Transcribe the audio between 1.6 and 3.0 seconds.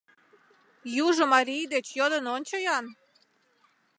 деч йодын ончо-ян: